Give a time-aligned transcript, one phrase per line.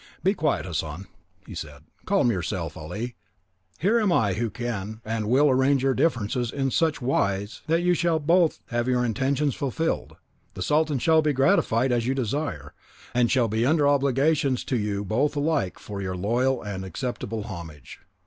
[0.23, 1.05] "Be quiet, Hassan,"
[1.45, 3.13] he said; "calm yourself, Ali;
[3.77, 7.93] here am I who can and will arrange your differences in such wise that you
[7.93, 10.15] shall both have your intentions fulfilled,
[10.55, 12.73] the Sultan shall be gratified as you desire,
[13.13, 17.99] and shall be under obligations to you both alike for your loyal and acceptable homage."